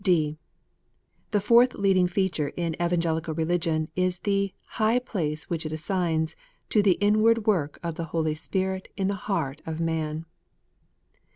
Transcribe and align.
(d) 0.03 0.35
The 1.29 1.39
fourth 1.39 1.75
leading 1.75 2.07
feature 2.07 2.47
in 2.57 2.73
Evangelical 2.81 3.35
Eeligion 3.35 3.87
is 3.95 4.17
the 4.17 4.51
high 4.81 4.97
place 4.97 5.47
which 5.47 5.63
it 5.63 5.71
assigns 5.71 6.35
to 6.69 6.81
the 6.81 6.93
inward 6.99 7.45
work 7.45 7.77
of 7.83 7.97
the 7.97 8.05
Holy 8.05 8.33
Spirit 8.33 8.91
in 8.97 9.09
the 9.09 9.13
heart 9.29 9.61
of 9.63 9.79
man. 9.79 10.25